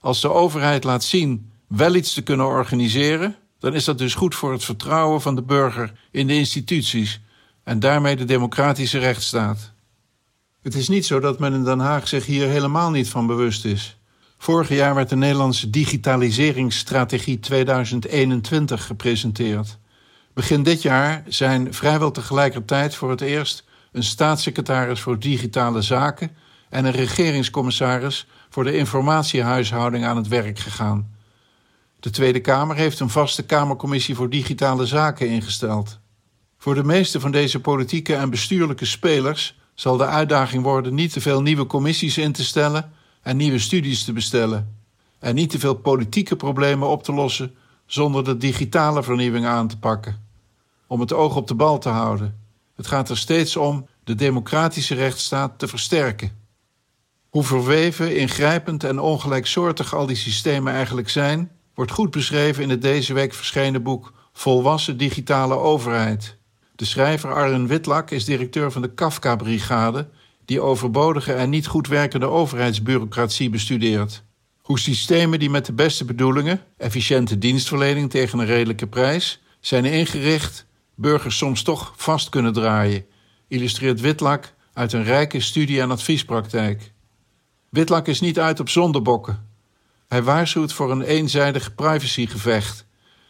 Als 0.00 0.20
de 0.20 0.32
overheid 0.32 0.84
laat 0.84 1.04
zien 1.04 1.52
wel 1.68 1.94
iets 1.94 2.14
te 2.14 2.22
kunnen 2.22 2.46
organiseren, 2.46 3.36
dan 3.58 3.74
is 3.74 3.84
dat 3.84 3.98
dus 3.98 4.14
goed 4.14 4.34
voor 4.34 4.52
het 4.52 4.64
vertrouwen 4.64 5.20
van 5.20 5.34
de 5.34 5.42
burger 5.42 5.92
in 6.10 6.26
de 6.26 6.34
instituties 6.34 7.20
en 7.64 7.80
daarmee 7.80 8.16
de 8.16 8.24
democratische 8.24 8.98
rechtsstaat. 8.98 9.72
Het 10.62 10.74
is 10.74 10.88
niet 10.88 11.06
zo 11.06 11.20
dat 11.20 11.38
men 11.38 11.52
in 11.52 11.64
Den 11.64 11.78
Haag 11.78 12.08
zich 12.08 12.26
hier 12.26 12.48
helemaal 12.48 12.90
niet 12.90 13.08
van 13.08 13.26
bewust 13.26 13.64
is. 13.64 13.98
Vorig 14.38 14.68
jaar 14.68 14.94
werd 14.94 15.08
de 15.08 15.16
Nederlandse 15.16 15.70
digitaliseringsstrategie 15.70 17.40
2021 17.40 18.86
gepresenteerd. 18.86 19.78
Begin 20.36 20.62
dit 20.62 20.82
jaar 20.82 21.22
zijn 21.28 21.74
vrijwel 21.74 22.10
tegelijkertijd 22.10 22.94
voor 22.94 23.10
het 23.10 23.20
eerst 23.20 23.64
een 23.92 24.02
staatssecretaris 24.02 25.00
voor 25.00 25.18
digitale 25.18 25.82
zaken 25.82 26.30
en 26.68 26.84
een 26.84 26.92
regeringscommissaris 26.92 28.26
voor 28.48 28.64
de 28.64 28.76
informatiehuishouding 28.76 30.04
aan 30.04 30.16
het 30.16 30.28
werk 30.28 30.58
gegaan. 30.58 31.14
De 32.00 32.10
Tweede 32.10 32.40
Kamer 32.40 32.76
heeft 32.76 33.00
een 33.00 33.10
vaste 33.10 33.42
Kamercommissie 33.42 34.14
voor 34.14 34.30
digitale 34.30 34.86
zaken 34.86 35.28
ingesteld. 35.28 35.98
Voor 36.58 36.74
de 36.74 36.84
meeste 36.84 37.20
van 37.20 37.30
deze 37.30 37.60
politieke 37.60 38.14
en 38.14 38.30
bestuurlijke 38.30 38.86
spelers 38.86 39.58
zal 39.74 39.96
de 39.96 40.06
uitdaging 40.06 40.62
worden 40.62 40.94
niet 40.94 41.12
te 41.12 41.20
veel 41.20 41.42
nieuwe 41.42 41.66
commissies 41.66 42.18
in 42.18 42.32
te 42.32 42.44
stellen 42.44 42.92
en 43.22 43.36
nieuwe 43.36 43.58
studies 43.58 44.04
te 44.04 44.12
bestellen, 44.12 44.76
en 45.18 45.34
niet 45.34 45.50
te 45.50 45.58
veel 45.58 45.74
politieke 45.74 46.36
problemen 46.36 46.88
op 46.88 47.02
te 47.02 47.12
lossen 47.12 47.54
zonder 47.86 48.24
de 48.24 48.36
digitale 48.36 49.02
vernieuwing 49.02 49.46
aan 49.46 49.68
te 49.68 49.78
pakken. 49.78 50.25
Om 50.86 51.00
het 51.00 51.12
oog 51.12 51.36
op 51.36 51.46
de 51.46 51.54
bal 51.54 51.78
te 51.78 51.88
houden. 51.88 52.40
Het 52.74 52.86
gaat 52.86 53.08
er 53.08 53.18
steeds 53.18 53.56
om 53.56 53.86
de 54.04 54.14
democratische 54.14 54.94
rechtsstaat 54.94 55.58
te 55.58 55.68
versterken. 55.68 56.30
Hoe 57.28 57.44
verweven, 57.44 58.16
ingrijpend 58.16 58.84
en 58.84 58.98
ongelijksoortig 58.98 59.94
al 59.94 60.06
die 60.06 60.16
systemen 60.16 60.72
eigenlijk 60.72 61.08
zijn, 61.08 61.50
wordt 61.74 61.92
goed 61.92 62.10
beschreven 62.10 62.62
in 62.62 62.70
het 62.70 62.82
deze 62.82 63.12
week 63.12 63.34
verschenen 63.34 63.82
boek 63.82 64.12
Volwassen 64.32 64.96
Digitale 64.96 65.54
Overheid. 65.54 66.36
De 66.74 66.84
schrijver 66.84 67.34
Arjen 67.34 67.66
Witlak 67.66 68.10
is 68.10 68.24
directeur 68.24 68.72
van 68.72 68.82
de 68.82 68.94
Kafka-brigade, 68.94 70.08
die 70.44 70.60
overbodige 70.60 71.32
en 71.32 71.50
niet 71.50 71.66
goed 71.66 71.88
werkende 71.88 72.26
overheidsbureaucratie 72.26 73.50
bestudeert. 73.50 74.22
Hoe 74.62 74.78
systemen 74.78 75.38
die 75.38 75.50
met 75.50 75.66
de 75.66 75.72
beste 75.72 76.04
bedoelingen, 76.04 76.62
efficiënte 76.76 77.38
dienstverlening 77.38 78.10
tegen 78.10 78.38
een 78.38 78.46
redelijke 78.46 78.86
prijs, 78.86 79.42
zijn 79.60 79.84
ingericht, 79.84 80.66
burgers 80.96 81.36
soms 81.36 81.62
toch 81.62 81.92
vast 81.96 82.28
kunnen 82.28 82.52
draaien, 82.52 83.06
illustreert 83.48 84.00
Witlak 84.00 84.54
uit 84.72 84.92
een 84.92 85.04
rijke 85.04 85.40
studie- 85.40 85.80
en 85.80 85.90
adviespraktijk. 85.90 86.92
Witlak 87.68 88.06
is 88.06 88.20
niet 88.20 88.38
uit 88.38 88.60
op 88.60 88.68
zondebokken. 88.68 89.48
Hij 90.08 90.22
waarschuwt 90.22 90.72
voor 90.72 90.90
een 90.90 91.02
eenzijdig 91.02 91.74
privacygevecht 91.74 92.86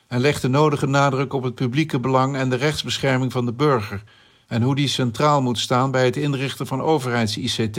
en 0.09 0.21
legt 0.21 0.43
de 0.43 0.49
nodige 0.49 0.87
nadruk 0.87 1.33
op 1.33 1.43
het 1.43 1.55
publieke 1.55 2.01
belang 2.01 2.37
en 2.37 2.51
de 2.51 2.57
rechtsbescherming 2.57 3.33
van 3.33 3.47
de 3.47 3.53
burger 3.53 4.03
en 4.47 4.63
hoe 4.63 4.75
die 4.75 4.89
centraal 4.89 5.43
moet 5.43 5.59
staan 5.59 5.91
bij 5.91 6.05
het 6.05 6.17
inrichten 6.17 6.67
van 6.67 6.83
overheids-ICT. 6.83 7.77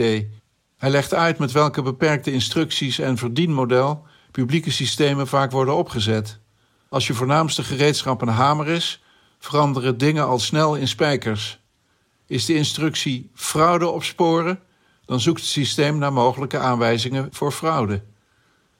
Hij 0.78 0.90
legt 0.90 1.14
uit 1.14 1.38
met 1.38 1.52
welke 1.52 1.82
beperkte 1.82 2.32
instructies 2.32 2.98
en 2.98 3.16
verdienmodel 3.16 4.06
publieke 4.30 4.70
systemen 4.70 5.26
vaak 5.26 5.50
worden 5.50 5.76
opgezet. 5.76 6.38
Als 6.88 7.06
je 7.06 7.14
voornaamste 7.14 7.62
gereedschap 7.62 8.22
een 8.22 8.28
hamer 8.28 8.68
is, 8.68 9.02
veranderen 9.38 9.98
dingen 9.98 10.26
al 10.26 10.38
snel 10.38 10.74
in 10.76 10.88
spijkers. 10.88 11.58
Is 12.26 12.44
de 12.44 12.54
instructie 12.54 13.30
fraude 13.34 13.88
opsporen, 13.88 14.60
dan 15.04 15.20
zoekt 15.20 15.40
het 15.40 15.48
systeem 15.48 15.98
naar 15.98 16.12
mogelijke 16.12 16.58
aanwijzingen 16.58 17.28
voor 17.30 17.52
fraude. 17.52 18.02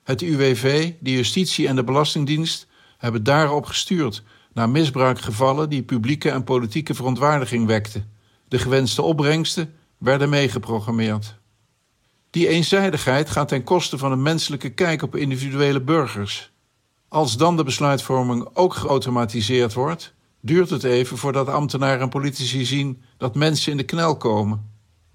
Het 0.03 0.23
UWV, 0.23 0.93
de 1.01 1.13
justitie 1.13 1.69
en 1.69 1.77
de 1.77 1.85
Belastingdienst 1.85 2.67
hebben 2.99 3.25
daarop 3.25 3.67
gestuurd 3.67 4.23
naar 4.53 4.71
misbruikgevallen 4.71 5.69
die 5.69 5.83
publieke 5.83 6.31
en 6.31 6.45
politieke 6.45 6.95
verontwaardiging 6.95 7.67
wekten. 7.67 8.13
De 8.49 8.59
gewenste 8.59 9.03
opbrengsten 9.03 9.75
werden 9.99 10.29
meegeprogrammeerd. 10.29 11.35
Die 12.31 12.49
eenzijdigheid 12.49 13.31
gaat 13.31 13.49
ten 13.49 13.65
koste 13.65 13.99
van 13.99 14.13
een 14.13 14.23
menselijke 14.23 14.69
kijk 14.69 15.03
op 15.03 15.17
individuele 15.17 15.81
burgers. 15.81 16.51
Als 17.09 17.37
dan 17.37 17.57
de 17.57 17.65
besluitvorming 17.65 18.49
ook 18.53 18.75
geautomatiseerd 18.75 19.73
wordt, 19.73 20.15
duurt 20.41 20.71
het 20.71 20.85
even 20.85 21.19
voordat 21.19 21.49
ambtenaren 21.49 22.01
en 22.01 22.09
politici 22.09 22.65
zien 22.65 23.03
dat 23.17 23.35
mensen 23.35 23.71
in 23.71 23.77
de 23.77 23.83
knel 23.83 24.17
komen. 24.17 24.71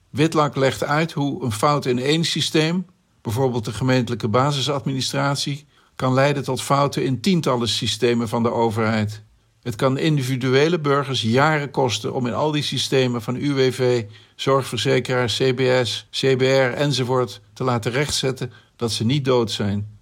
Witlak 0.09 0.55
legt 0.55 0.83
uit 0.83 1.11
hoe 1.11 1.43
een 1.43 1.51
fout 1.51 1.85
in 1.85 1.99
één 1.99 2.23
systeem, 2.23 2.85
bijvoorbeeld 3.21 3.65
de 3.65 3.73
gemeentelijke 3.73 4.27
basisadministratie, 4.27 5.65
kan 5.95 6.13
leiden 6.13 6.43
tot 6.43 6.61
fouten 6.61 7.05
in 7.05 7.21
tientallen 7.21 7.67
systemen 7.67 8.29
van 8.29 8.43
de 8.43 8.51
overheid. 8.51 9.23
Het 9.61 9.75
kan 9.75 9.97
individuele 9.97 10.79
burgers 10.79 11.21
jaren 11.21 11.71
kosten 11.71 12.13
om 12.13 12.27
in 12.27 12.33
al 12.33 12.51
die 12.51 12.63
systemen 12.63 13.21
van 13.21 13.35
UWV, 13.35 14.03
zorgverzekeraar, 14.35 15.27
CBS, 15.27 16.07
CBR 16.11 16.73
enzovoort 16.75 17.41
te 17.53 17.63
laten 17.63 17.91
rechtzetten 17.91 18.51
dat 18.75 18.91
ze 18.91 19.05
niet 19.05 19.25
dood 19.25 19.51
zijn. 19.51 19.97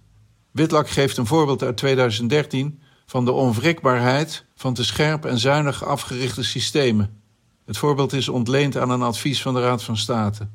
Witlak 0.50 0.88
geeft 0.88 1.16
een 1.16 1.26
voorbeeld 1.26 1.62
uit 1.62 1.76
2013 1.76 2.81
van 3.12 3.24
de 3.24 3.32
onwrikbaarheid 3.32 4.44
van 4.54 4.74
te 4.74 4.84
scherp 4.84 5.24
en 5.24 5.38
zuinig 5.38 5.84
afgerichte 5.84 6.44
systemen. 6.44 7.20
Het 7.64 7.78
voorbeeld 7.78 8.12
is 8.12 8.28
ontleend 8.28 8.76
aan 8.76 8.90
een 8.90 9.02
advies 9.02 9.42
van 9.42 9.54
de 9.54 9.60
Raad 9.60 9.82
van 9.82 9.96
State. 9.96 10.48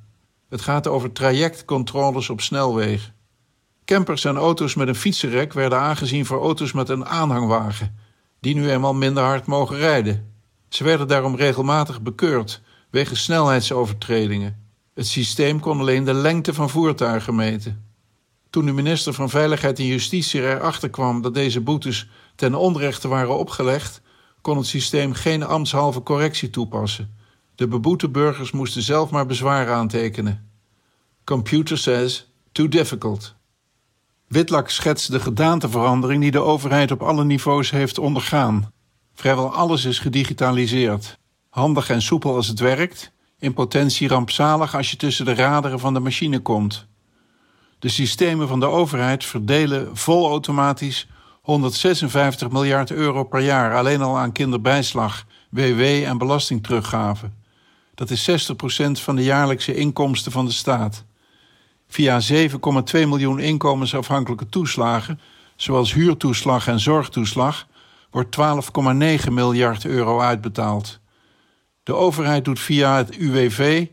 Het 0.50 0.62
gaat 0.62 0.88
over 0.88 1.12
trajectcontroles 1.12 2.30
op 2.30 2.42
snelwegen. 2.42 3.14
Campers 3.86 4.26
en 4.26 4.36
auto's 4.36 4.76
met 4.76 4.88
een 4.88 4.96
fietsenrek 4.96 5.54
werden 5.54 5.80
aangezien 5.80 6.26
voor 6.26 6.42
auto's 6.42 6.72
met 6.72 6.90
een 6.90 7.06
aanhangwagen, 7.06 7.96
die 8.40 8.56
nu 8.56 8.70
eenmaal 8.70 8.94
minder 8.94 9.24
hard 9.24 9.46
mogen 9.46 9.78
rijden. 9.78 10.34
Ze 10.70 10.84
werden 10.84 11.08
daarom 11.08 11.36
regelmatig 11.36 12.02
bekeurd 12.02 12.62
wegens 12.90 13.24
snelheidsovertredingen. 13.24 14.70
Het 14.94 15.08
systeem 15.08 15.60
kon 15.60 15.80
alleen 15.80 16.04
de 16.04 16.14
lengte 16.14 16.54
van 16.54 16.70
voertuigen 16.70 17.36
meten. 17.36 17.86
Toen 18.50 18.66
de 18.66 18.72
minister 18.72 19.14
van 19.14 19.30
Veiligheid 19.30 19.80
en 19.80 19.86
Justitie 19.86 20.42
erachter 20.42 20.90
kwam 20.90 21.22
dat 21.22 21.34
deze 21.34 21.62
boetes 21.62 22.10
ten 22.38 22.56
onrechte 22.56 23.08
waren 23.08 23.38
opgelegd, 23.38 24.02
kon 24.42 24.58
het 24.58 24.66
systeem 24.66 25.14
geen 25.14 25.44
ambtshalve 25.44 26.04
correctie 26.04 26.50
toepassen. 26.50 27.16
De 27.56 27.68
beboete 27.68 28.10
burgers 28.10 28.52
moesten 28.52 28.82
zelf 28.82 29.10
maar 29.10 29.26
bezwaar 29.26 29.72
aantekenen. 29.72 30.50
Computer 31.24 31.78
says 31.78 32.32
too 32.52 32.68
difficult. 32.68 33.36
Witlak 34.28 34.70
schetst 34.70 35.12
de 35.12 35.20
gedaanteverandering 35.20 36.22
die 36.22 36.32
de 36.32 36.40
overheid 36.40 36.92
op 36.92 37.02
alle 37.02 37.24
niveaus 37.24 37.72
heeft 37.72 38.00
ondergaan. 38.00 38.72
Vrijwel 39.14 39.54
alles 39.54 39.86
is 39.86 40.00
gedigitaliseerd. 40.00 41.18
Handig 41.50 41.90
en 41.90 42.02
soepel 42.02 42.36
als 42.36 42.48
het 42.48 42.60
werkt, 42.60 43.12
in 43.40 43.54
potentie 43.54 44.08
rampzalig 44.08 44.76
als 44.76 44.92
je 44.92 44.98
tussen 44.98 45.26
de 45.26 45.34
raderen 45.34 45.80
van 45.80 45.94
de 45.94 46.00
machine 46.00 46.40
komt. 46.40 46.88
De 47.80 47.90
systemen 47.90 48.48
van 48.48 48.60
de 48.60 48.66
overheid 48.66 49.26
verdelen 49.26 49.98
volautomatisch 49.98 51.08
156 51.48 52.50
miljard 52.50 52.92
euro 52.92 53.24
per 53.24 53.42
jaar 53.42 53.76
alleen 53.76 54.02
al 54.02 54.18
aan 54.18 54.32
kinderbijslag, 54.32 55.26
WW 55.50 55.82
en 55.82 56.18
belastingteruggave. 56.18 57.30
Dat 57.96 58.10
is 58.10 58.50
60% 58.52 58.54
van 58.92 59.16
de 59.16 59.24
jaarlijkse 59.24 59.76
inkomsten 59.76 60.32
van 60.32 60.46
de 60.46 60.52
staat. 60.52 61.04
Via 61.88 62.22
7,2 62.32 62.38
miljoen 62.92 63.40
inkomensafhankelijke 63.40 64.50
toeslagen, 64.50 65.20
zoals 65.56 65.94
huurtoeslag 65.94 66.68
en 66.68 66.80
zorgtoeslag, 66.80 67.68
wordt 68.12 68.38
12,9 68.38 69.32
miljard 69.32 69.86
euro 69.86 70.20
uitbetaald. 70.20 71.00
De 71.84 71.94
overheid 71.94 72.46
doet 72.46 72.60
via 72.60 72.98
het 72.98 73.16
UWV 73.16 73.86
19,1 73.86 73.92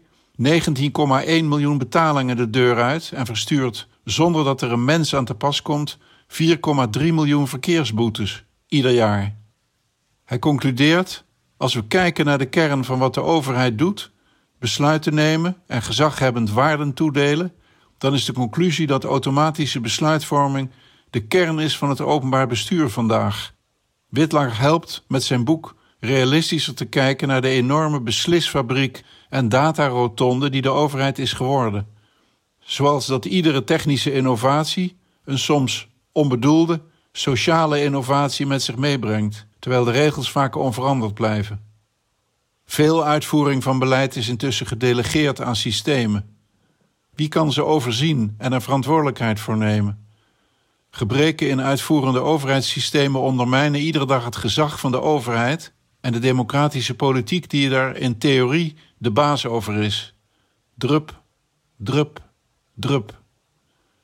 miljoen 1.44 1.78
betalingen 1.78 2.36
de 2.36 2.50
deur 2.50 2.82
uit 2.82 3.12
en 3.14 3.26
verstuurt, 3.26 3.88
zonder 4.04 4.44
dat 4.44 4.62
er 4.62 4.72
een 4.72 4.84
mens 4.84 5.14
aan 5.14 5.24
te 5.24 5.34
pas 5.34 5.62
komt, 5.62 5.98
4,3 6.28 6.36
miljoen 7.00 7.48
verkeersboetes 7.48 8.44
ieder 8.68 8.90
jaar. 8.90 9.36
Hij 10.24 10.38
concludeert: 10.38 11.24
als 11.56 11.74
we 11.74 11.86
kijken 11.86 12.24
naar 12.24 12.38
de 12.38 12.48
kern 12.48 12.84
van 12.84 12.98
wat 12.98 13.14
de 13.14 13.22
overheid 13.22 13.78
doet, 13.78 14.12
besluiten 14.58 15.14
nemen 15.14 15.56
en 15.66 15.82
gezaghebbend 15.82 16.50
waarden 16.50 16.94
toedelen, 16.94 17.52
dan 17.98 18.14
is 18.14 18.24
de 18.24 18.32
conclusie 18.32 18.86
dat 18.86 19.04
automatische 19.04 19.80
besluitvorming 19.80 20.70
de 21.10 21.26
kern 21.26 21.58
is 21.58 21.78
van 21.78 21.88
het 21.88 22.00
openbaar 22.00 22.46
bestuur 22.46 22.88
vandaag. 22.88 23.52
Witlag 24.08 24.58
helpt 24.58 25.04
met 25.08 25.22
zijn 25.22 25.44
boek 25.44 25.76
realistischer 26.00 26.74
te 26.74 26.84
kijken 26.84 27.28
naar 27.28 27.40
de 27.40 27.48
enorme 27.48 28.00
beslisfabriek 28.00 29.04
en 29.28 29.48
datarotonde 29.48 30.50
die 30.50 30.62
de 30.62 30.70
overheid 30.70 31.18
is 31.18 31.32
geworden. 31.32 31.86
Zoals 32.58 33.06
dat 33.06 33.24
iedere 33.24 33.64
technische 33.64 34.12
innovatie 34.12 34.96
een 35.24 35.38
soms 35.38 35.88
onbedoelde 36.14 36.82
sociale 37.12 37.82
innovatie 37.82 38.46
met 38.46 38.62
zich 38.62 38.76
meebrengt, 38.76 39.46
terwijl 39.58 39.84
de 39.84 39.90
regels 39.90 40.30
vaak 40.30 40.56
onveranderd 40.56 41.14
blijven. 41.14 41.60
Veel 42.66 43.04
uitvoering 43.04 43.62
van 43.62 43.78
beleid 43.78 44.16
is 44.16 44.28
intussen 44.28 44.66
gedelegeerd 44.66 45.40
aan 45.40 45.56
systemen. 45.56 46.36
Wie 47.14 47.28
kan 47.28 47.52
ze 47.52 47.64
overzien 47.64 48.34
en 48.38 48.52
er 48.52 48.62
verantwoordelijkheid 48.62 49.40
voor 49.40 49.56
nemen? 49.56 50.06
Gebreken 50.90 51.48
in 51.48 51.60
uitvoerende 51.60 52.20
overheidssystemen 52.20 53.20
ondermijnen 53.20 53.80
iedere 53.80 54.06
dag 54.06 54.24
het 54.24 54.36
gezag 54.36 54.80
van 54.80 54.90
de 54.90 55.00
overheid 55.00 55.72
en 56.00 56.12
de 56.12 56.18
democratische 56.18 56.94
politiek 56.94 57.50
die 57.50 57.68
daar 57.68 57.96
in 57.96 58.18
theorie 58.18 58.76
de 58.98 59.10
baas 59.10 59.46
over 59.46 59.74
is. 59.82 60.14
Drup, 60.74 61.22
drup, 61.76 62.22
drup. 62.74 63.22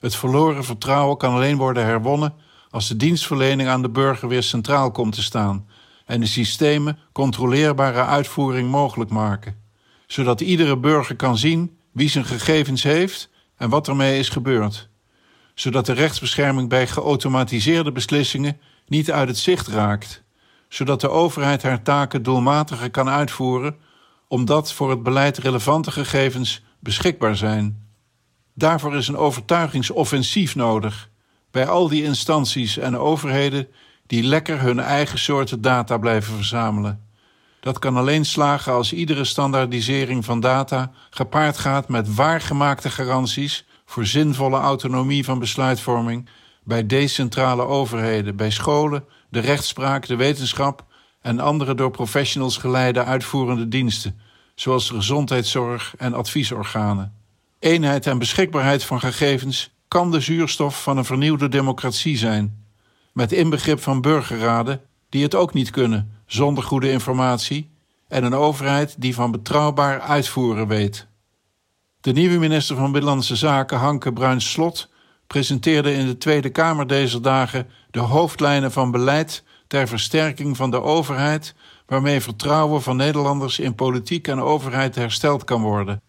Het 0.00 0.16
verloren 0.16 0.64
vertrouwen 0.64 1.16
kan 1.16 1.35
alleen 1.35 1.57
worden 1.57 1.85
herwonnen 1.85 2.35
als 2.71 2.88
de 2.88 2.97
dienstverlening 2.97 3.69
aan 3.69 3.83
de 3.83 3.90
burger 3.90 4.28
weer 4.28 4.42
centraal 4.42 4.90
komt 4.90 5.14
te 5.14 5.23
staan 5.23 5.66
en 6.07 6.21
de 6.21 6.26
systemen 6.26 6.99
controleerbare 7.12 8.04
uitvoering 8.04 8.71
mogelijk 8.71 9.11
maken, 9.11 9.57
zodat 10.07 10.40
iedere 10.40 10.78
burger 10.78 11.16
kan 11.16 11.38
zien 11.38 11.78
wie 11.92 12.09
zijn 12.09 12.25
gegevens 12.25 12.83
heeft 12.83 13.30
en 13.57 13.69
wat 13.69 13.88
ermee 13.88 14.19
is 14.19 14.28
gebeurd, 14.28 14.88
zodat 15.54 15.87
de 15.87 15.92
rechtsbescherming 15.92 16.69
bij 16.69 16.87
geautomatiseerde 16.87 17.92
beslissingen 17.92 18.61
niet 18.87 19.11
uit 19.11 19.28
het 19.28 19.38
zicht 19.38 19.66
raakt, 19.66 20.23
zodat 20.69 21.00
de 21.00 21.09
overheid 21.09 21.62
haar 21.62 21.83
taken 21.83 22.23
doelmatiger 22.23 22.90
kan 22.90 23.09
uitvoeren, 23.09 23.76
omdat 24.28 24.73
voor 24.73 24.90
het 24.90 25.02
beleid 25.02 25.38
relevante 25.38 25.90
gegevens 25.90 26.62
beschikbaar 26.78 27.37
zijn. 27.37 27.89
Daarvoor 28.54 28.97
is 28.97 29.09
een 29.09 29.16
overtuigingsoffensief 29.16 30.54
nodig 30.54 31.09
bij 31.50 31.66
al 31.66 31.88
die 31.88 32.02
instanties 32.02 32.78
en 32.78 32.99
overheden 32.99 33.69
die 34.07 34.23
lekker 34.23 34.61
hun 34.61 34.80
eigen 34.80 35.19
soorten 35.19 35.61
data 35.61 35.99
blijven 35.99 36.35
verzamelen. 36.35 37.09
Dat 37.61 37.78
kan 37.78 37.97
alleen 37.97 38.25
slagen 38.25 38.73
als 38.73 38.92
iedere 38.92 39.25
standaardisering 39.25 40.25
van 40.25 40.40
data 40.40 40.90
gepaard 41.11 41.59
gaat 41.59 41.88
met 41.88 42.14
waargemaakte 42.14 42.90
garanties 42.90 43.64
voor 43.85 44.07
zinvolle 44.07 44.59
autonomie 44.59 45.25
van 45.25 45.38
besluitvorming 45.38 46.28
bij 46.64 46.87
decentrale 46.87 47.62
overheden, 47.62 48.37
bij 48.37 48.50
scholen, 48.50 49.04
de 49.28 49.40
rechtspraak, 49.40 50.07
de 50.07 50.16
wetenschap 50.16 50.85
en 51.21 51.40
andere 51.40 51.75
door 51.75 51.90
professionals 51.90 52.57
geleide 52.57 53.04
uitvoerende 53.04 53.69
diensten, 53.69 54.21
zoals 54.54 54.88
de 54.88 54.95
gezondheidszorg 54.95 55.95
en 55.97 56.14
adviesorganen. 56.14 57.20
Eenheid 57.61 58.07
en 58.07 58.19
beschikbaarheid 58.19 58.85
van 58.85 59.00
gegevens 59.00 59.75
kan 59.88 60.11
de 60.11 60.20
zuurstof 60.20 60.83
van 60.83 60.96
een 60.96 61.05
vernieuwde 61.05 61.49
democratie 61.49 62.16
zijn, 62.16 62.64
met 63.12 63.33
inbegrip 63.33 63.81
van 63.81 64.01
burgerraden 64.01 64.81
die 65.09 65.23
het 65.23 65.35
ook 65.35 65.53
niet 65.53 65.70
kunnen 65.70 66.23
zonder 66.27 66.64
goede 66.64 66.90
informatie 66.90 67.70
en 68.09 68.25
een 68.25 68.35
overheid 68.35 68.94
die 68.99 69.14
van 69.14 69.31
betrouwbaar 69.31 70.01
uitvoeren 70.01 70.66
weet. 70.66 71.07
De 72.01 72.12
nieuwe 72.12 72.38
minister 72.38 72.77
van 72.77 72.92
Binnenlandse 72.92 73.37
Zaken, 73.37 73.79
Hanke 73.79 74.12
Bruins-Slot, 74.12 74.88
presenteerde 75.27 75.92
in 75.92 76.07
de 76.07 76.18
Tweede 76.18 76.51
Kamer 76.51 76.87
deze 76.87 77.20
dagen 77.20 77.66
de 77.90 77.99
hoofdlijnen 77.99 78.73
van 78.73 78.90
beleid 78.90 79.42
ter 79.66 79.88
versterking 79.88 80.57
van 80.57 80.70
de 80.70 80.83
overheid, 80.83 81.55
waarmee 81.87 82.20
vertrouwen 82.20 82.83
van 82.83 82.96
Nederlanders 82.96 83.59
in 83.59 83.75
politiek 83.75 84.29
en 84.29 84.40
overheid 84.40 84.94
hersteld 84.94 85.44
kan 85.44 85.62
worden. 85.62 86.01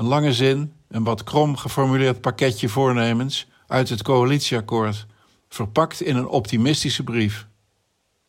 Een 0.00 0.06
lange 0.06 0.32
zin, 0.32 0.72
een 0.88 1.04
wat 1.04 1.24
krom 1.24 1.56
geformuleerd 1.56 2.20
pakketje 2.20 2.68
voornemens 2.68 3.46
uit 3.66 3.88
het 3.88 4.02
coalitieakkoord, 4.02 5.06
verpakt 5.48 6.00
in 6.00 6.16
een 6.16 6.26
optimistische 6.26 7.04
brief. 7.04 7.46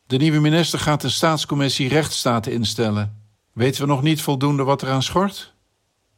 De 0.08 0.18
nieuwe 0.18 0.40
minister 0.40 0.80
gaat 0.80 1.02
de 1.02 1.10
staatscommissie 1.10 1.90
rechtsstaat 1.90 2.48
instellen. 2.48 3.22
Weten 3.54 3.82
we 3.82 3.88
nog 3.88 4.02
niet 4.02 4.22
voldoende 4.22 4.64
wat 4.64 4.84
eraan 4.84 5.04
schort? 5.04 5.54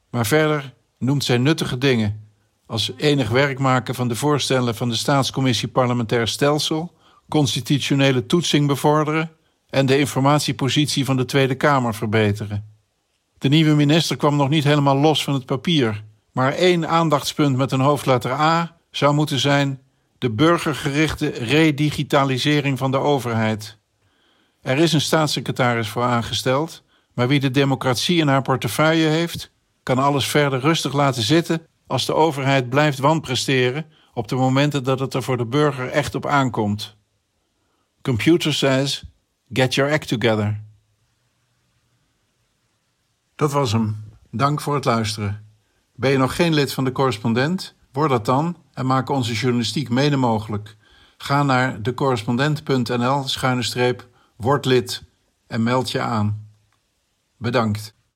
Maar 0.10 0.26
verder 0.26 0.74
noemt 0.98 1.24
zij 1.24 1.38
nuttige 1.38 1.78
dingen, 1.78 2.30
als 2.66 2.92
enig 2.98 3.30
werk 3.30 3.60
maken 3.60 3.96
van 3.96 4.08
de 4.08 4.16
voorstellen 4.16 4.76
van 4.76 4.90
de 4.90 4.96
staatscommissie 4.96 5.68
parlementair 5.68 6.28
stelsel, 6.28 6.94
constitutionele 7.30 8.26
toetsing 8.26 8.68
bevorderen 8.68 9.32
en 9.70 9.86
de 9.86 10.00
informatiepositie 10.00 11.06
van 11.06 11.18
de 11.18 11.26
Tweede 11.26 11.56
Kamer 11.56 11.96
verbeteren. 11.96 12.73
De 13.44 13.50
nieuwe 13.50 13.76
minister 13.76 14.18
kwam 14.18 14.36
nog 14.36 14.50
niet 14.50 14.64
helemaal 14.64 14.98
los 14.98 15.24
van 15.24 15.34
het 15.34 15.46
papier, 15.46 16.04
maar 16.32 16.54
één 16.54 16.88
aandachtspunt 16.88 17.58
met 17.58 17.72
een 17.72 17.80
hoofdletter 17.80 18.32
A 18.32 18.78
zou 18.92 19.14
moeten 19.14 19.40
zijn 19.40 19.82
de 20.18 20.30
burgergerichte 20.32 21.28
redigitalisering 21.28 22.78
van 22.78 22.92
de 22.92 22.98
overheid. 22.98 23.78
Er 24.62 24.78
is 24.78 24.94
een 24.94 25.02
staatssecretaris 25.02 25.88
voor 25.88 26.04
aangesteld, 26.04 26.84
maar 27.14 27.28
wie 27.28 27.40
de 27.40 27.52
democratie 27.52 28.20
in 28.20 28.28
haar 28.28 28.42
portefeuille 28.42 29.08
heeft, 29.08 29.52
kan 29.84 29.98
alles 29.98 30.28
verder 30.28 30.60
rustig 30.60 30.94
laten 30.94 31.24
zitten 31.24 31.68
als 31.88 32.06
de 32.06 32.14
overheid 32.14 32.70
blijft 32.70 33.00
wanpresteren 33.00 33.86
op 34.14 34.28
de 34.28 34.36
momenten 34.36 34.84
dat 34.84 35.00
het 35.00 35.14
er 35.14 35.24
voor 35.24 35.38
de 35.38 35.46
burger 35.46 35.90
echt 35.90 36.16
op 36.16 36.26
aankomt. 36.26 36.98
Computer 38.02 38.54
says, 38.54 39.04
get 39.54 39.76
your 39.76 39.92
act 39.92 40.08
together. 40.08 40.64
Dat 43.36 43.52
was 43.52 43.72
hem. 43.72 44.04
Dank 44.32 44.62
voor 44.62 44.76
het 44.76 44.86
luisteren. 44.86 45.46
Ben 45.96 46.12
je 46.12 46.18
nog 46.18 46.36
geen 46.36 46.54
lid 46.54 46.74
van 46.74 46.84
de 46.84 46.92
correspondent? 46.92 47.76
Word 47.92 48.10
dat 48.10 48.26
dan 48.26 48.58
en 48.74 48.86
maak 48.86 49.10
onze 49.10 49.34
journalistiek 49.34 49.90
mede 49.90 50.16
mogelijk. 50.16 50.78
Ga 51.18 51.44
naar 51.44 51.82
decorrespondent.nl 51.82 53.28
schuine 53.28 53.64
streep 53.64 54.08
word 54.36 54.66
lid 54.66 55.04
en 55.48 55.64
meld 55.64 55.92
je 55.92 56.00
aan. 56.00 56.48
Bedankt. 57.38 57.96